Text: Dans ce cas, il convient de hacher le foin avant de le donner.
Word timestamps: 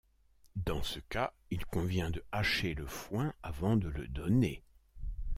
Dans 0.55 0.81
ce 0.81 0.97
cas, 0.99 1.31
il 1.51 1.63
convient 1.67 2.09
de 2.09 2.23
hacher 2.31 2.73
le 2.73 2.87
foin 2.87 3.35
avant 3.43 3.75
de 3.77 3.87
le 3.87 4.07
donner. 4.07 4.63